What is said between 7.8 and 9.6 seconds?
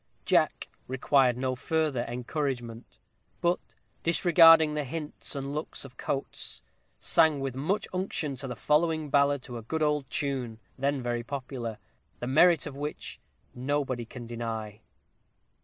unction the following ballad to